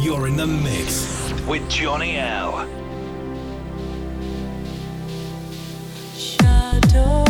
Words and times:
You're 0.00 0.28
in 0.28 0.36
the 0.36 0.46
mix 0.46 1.32
with 1.48 1.68
Johnny 1.68 2.18
L. 2.18 2.68
goddess 6.40 7.27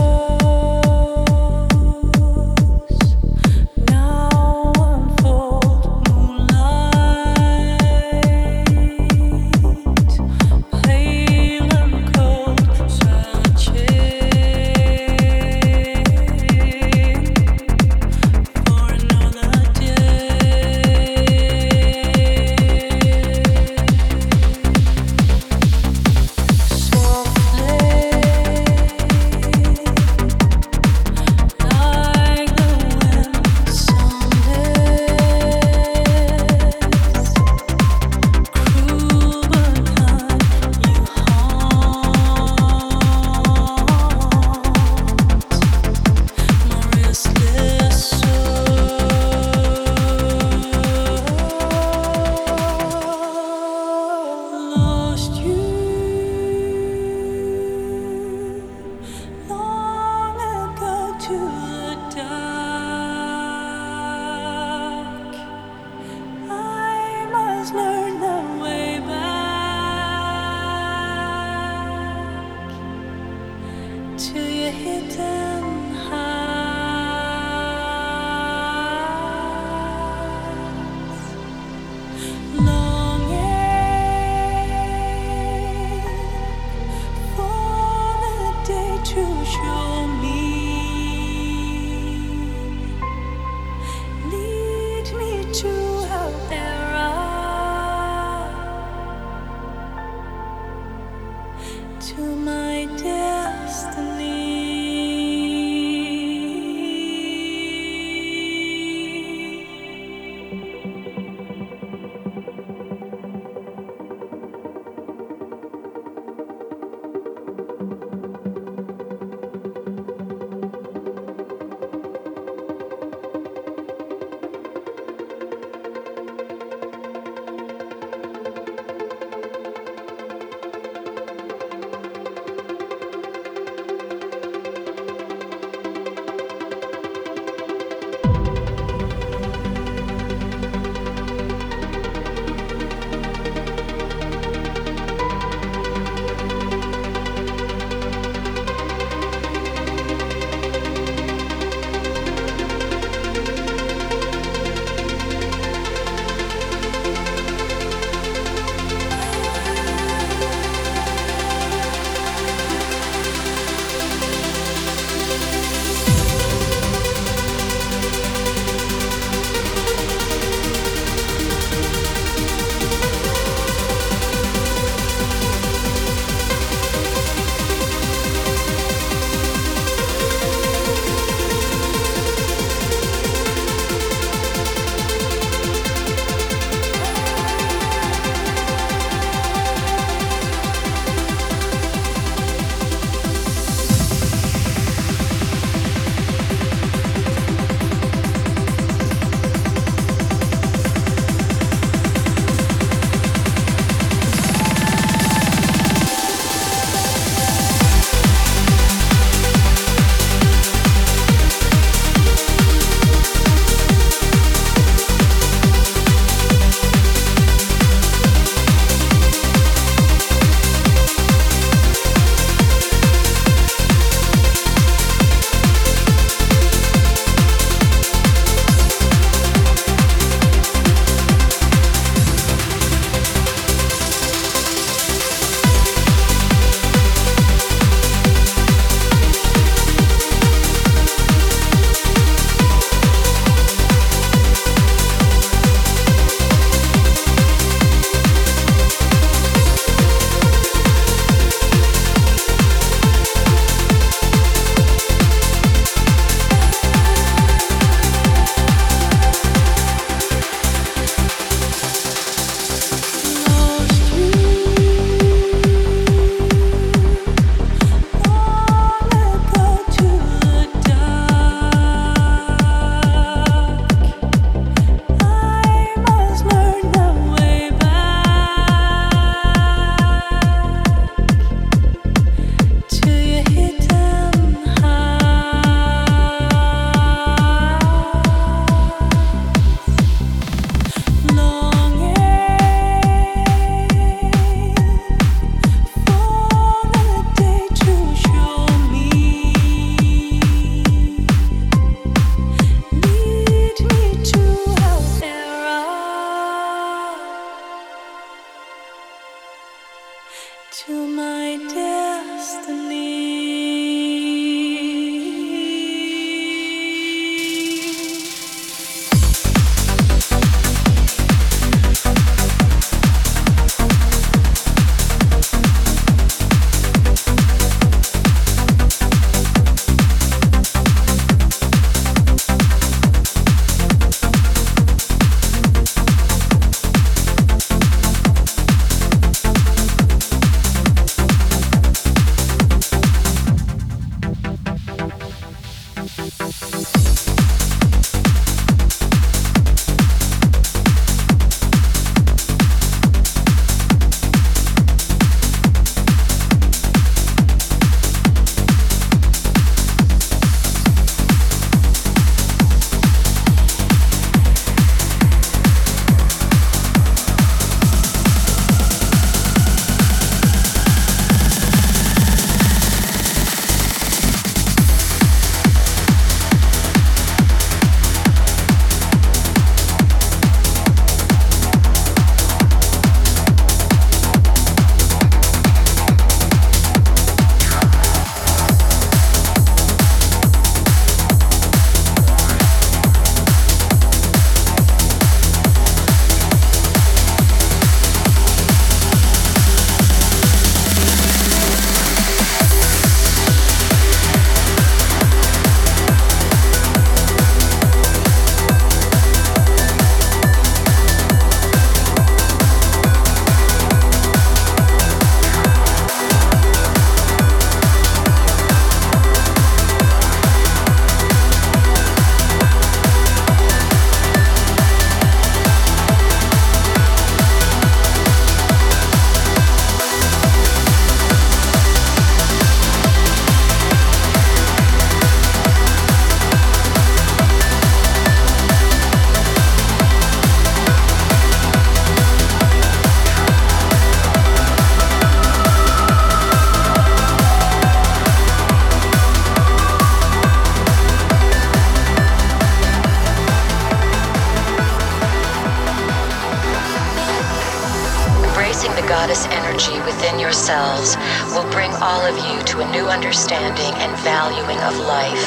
understanding 463.38 463.94
and 464.02 464.18
valuing 464.26 464.80
of 464.82 464.98
life. 465.06 465.46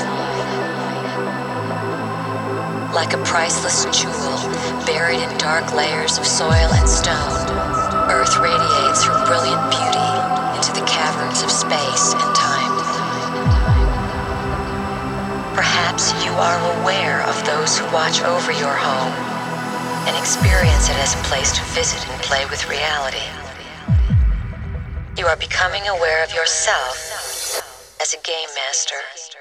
Like 2.96 3.12
a 3.12 3.22
priceless 3.26 3.84
jewel 3.92 4.40
buried 4.88 5.20
in 5.20 5.38
dark 5.38 5.74
layers 5.76 6.18
of 6.18 6.26
soil 6.26 6.72
and 6.72 6.88
stone, 6.88 7.52
Earth 8.08 8.38
radiates 8.40 9.04
her 9.04 9.26
brilliant 9.28 9.60
beauty 9.68 10.12
into 10.56 10.72
the 10.72 10.88
caverns 10.88 11.44
of 11.44 11.52
space 11.52 12.16
and 12.16 12.32
time. 12.32 12.72
Perhaps 15.54 16.14
you 16.24 16.32
are 16.32 16.80
aware 16.80 17.28
of 17.28 17.36
those 17.44 17.78
who 17.78 17.84
watch 17.92 18.22
over 18.24 18.54
your 18.54 18.72
home 18.72 19.12
and 20.08 20.16
experience 20.16 20.88
it 20.88 20.96
as 20.96 21.14
a 21.14 21.24
place 21.28 21.52
to 21.52 21.64
visit 21.76 22.08
and 22.08 22.22
play 22.24 22.46
with 22.46 22.70
reality. 22.70 23.28
You 25.18 25.28
are 25.28 25.36
becoming 25.36 25.86
aware 25.90 26.24
of 26.24 26.34
yourself 26.34 27.11
as 28.02 28.16
a 28.16 28.18
game 28.26 28.50
master. 28.56 29.41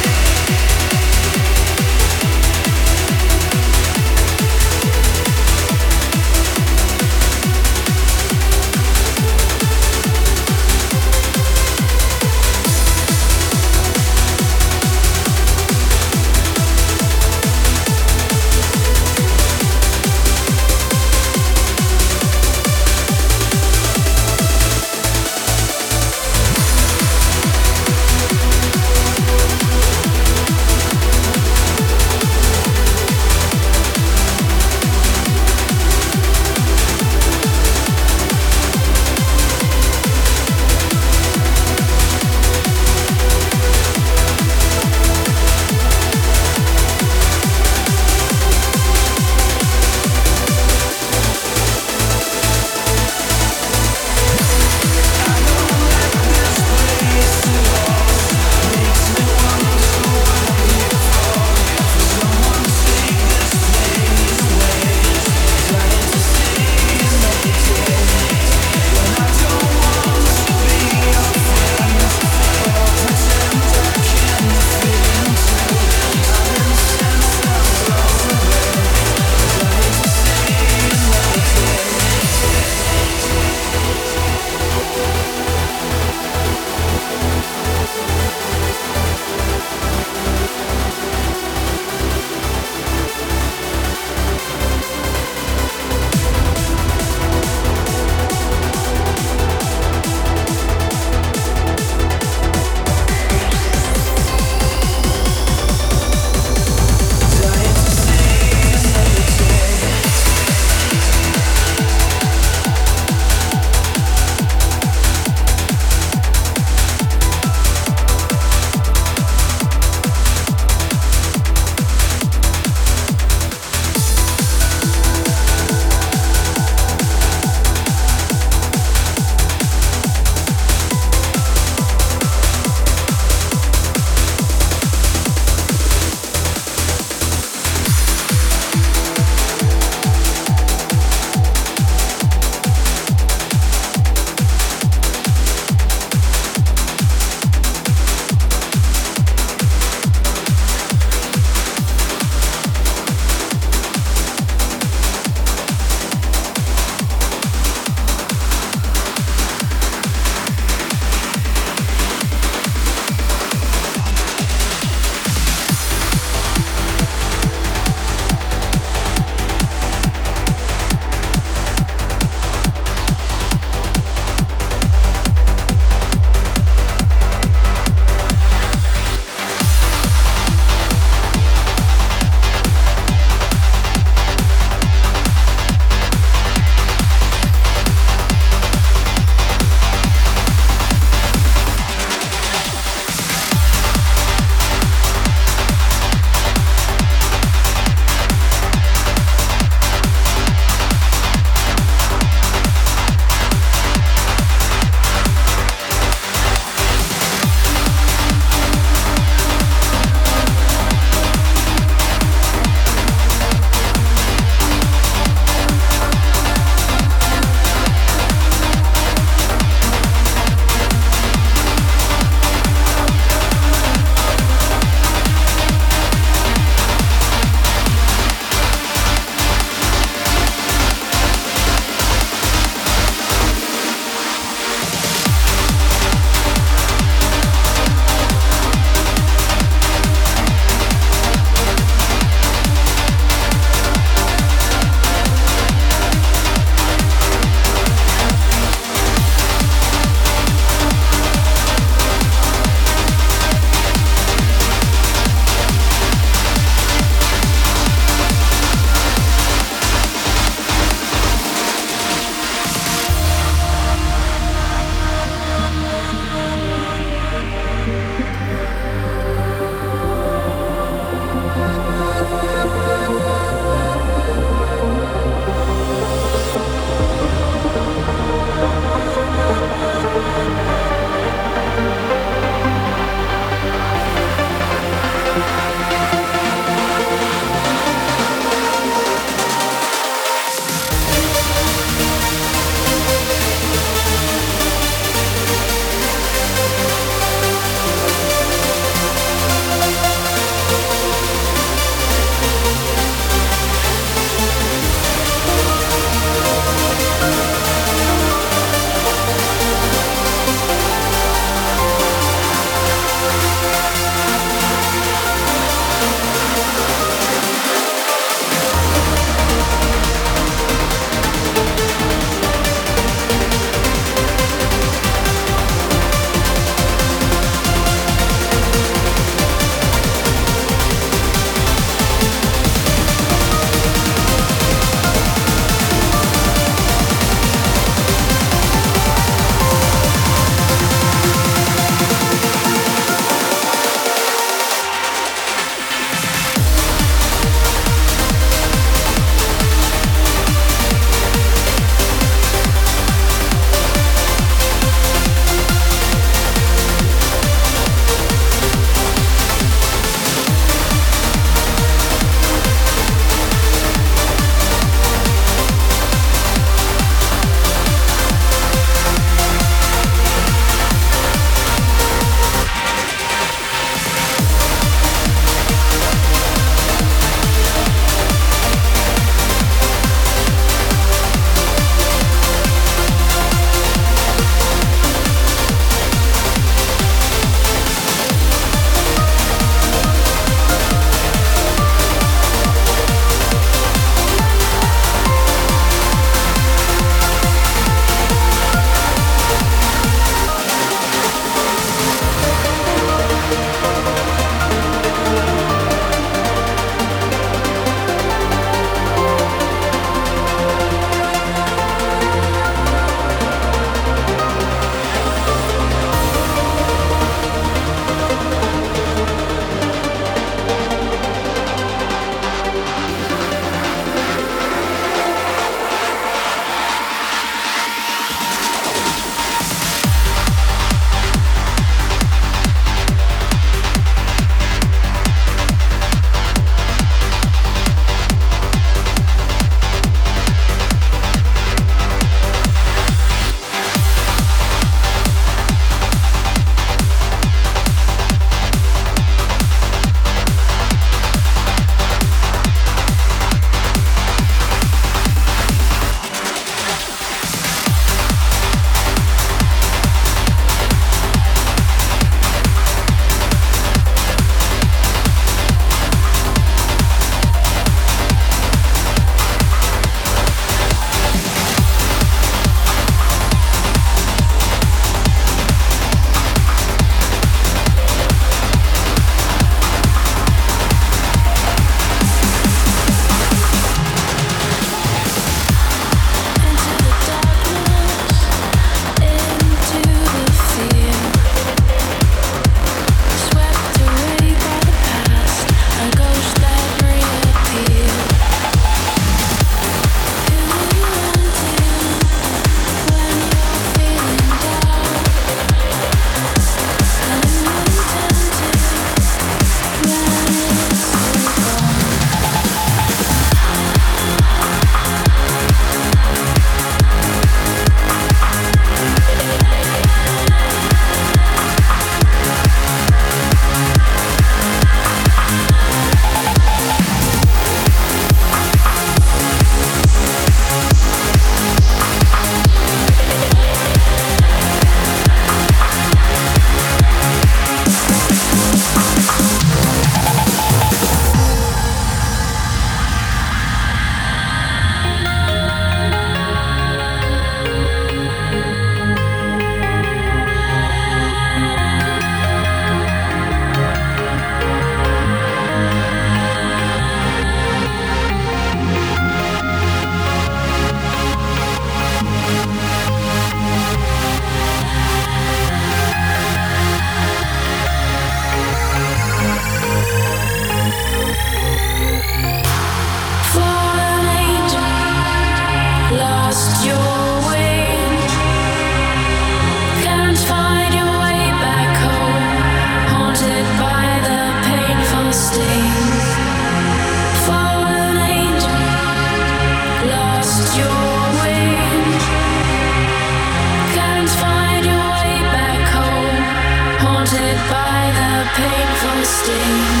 stay 599.43 600.00